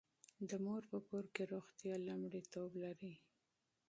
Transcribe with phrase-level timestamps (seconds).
[0.49, 3.13] د مور په کور کې روغتیا لومړیتوب لري.